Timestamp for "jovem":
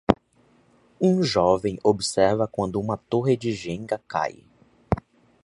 1.21-1.77